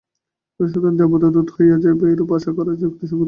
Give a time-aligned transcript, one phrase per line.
[0.59, 3.19] জনসাধারণ দেবদূত হইয়া যাইবে, এরূপ আশা করা যুক্তিযুক্ত নয়।